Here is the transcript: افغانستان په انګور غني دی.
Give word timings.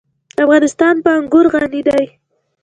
افغانستان 0.43 0.95
په 1.03 1.09
انګور 1.19 1.45
غني 1.53 1.81
دی. 1.87 2.03